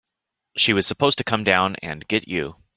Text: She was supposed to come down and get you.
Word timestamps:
She 0.57 0.73
was 0.73 0.87
supposed 0.87 1.19
to 1.19 1.23
come 1.23 1.43
down 1.43 1.75
and 1.83 2.07
get 2.07 2.27
you. 2.27 2.55